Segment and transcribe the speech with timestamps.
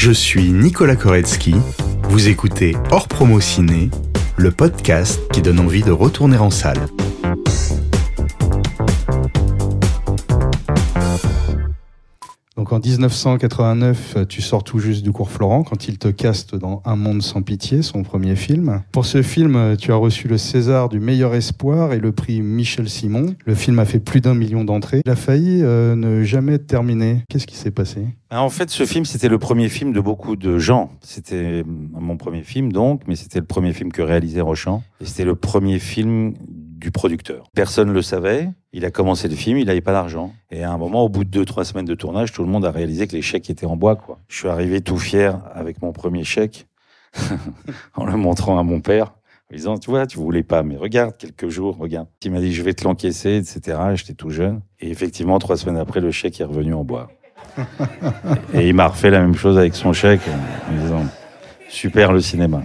[0.00, 1.56] Je suis Nicolas Koretsky.
[2.04, 3.90] Vous écoutez Hors Promo Ciné,
[4.36, 6.78] le podcast qui donne envie de retourner en salle.
[12.68, 16.82] Donc en 1989, tu sors tout juste du cours Florent quand il te caste dans
[16.84, 18.82] Un monde sans pitié, son premier film.
[18.92, 22.90] Pour ce film, tu as reçu le César du meilleur espoir et le prix Michel
[22.90, 23.34] Simon.
[23.46, 25.00] Le film a fait plus d'un million d'entrées.
[25.06, 27.22] Il a failli euh, ne jamais terminé.
[27.30, 28.04] Qu'est-ce qui s'est passé?
[28.30, 30.90] Ben, En fait, ce film, c'était le premier film de beaucoup de gens.
[31.00, 34.82] C'était mon premier film, donc, mais c'était le premier film que réalisait Rochant.
[35.00, 36.34] Et c'était le premier film
[36.78, 37.50] du producteur.
[37.54, 38.48] Personne ne le savait.
[38.72, 40.32] Il a commencé le film, il n'avait pas d'argent.
[40.50, 42.64] Et à un moment, au bout de deux, trois semaines de tournage, tout le monde
[42.64, 44.18] a réalisé que les chèques étaient en bois, quoi.
[44.28, 46.66] Je suis arrivé tout fier avec mon premier chèque,
[47.96, 49.14] en le montrant à mon père,
[49.50, 52.06] en disant, tu vois, tu voulais pas, mais regarde, quelques jours, regarde.
[52.22, 53.78] Il m'a dit, je vais te l'encaisser, etc.
[53.94, 54.60] J'étais tout jeune.
[54.78, 57.10] Et effectivement, trois semaines après, le chèque est revenu en bois.
[58.54, 60.20] et il m'a refait la même chose avec son chèque,
[60.68, 61.06] en disant,
[61.68, 62.62] super le cinéma.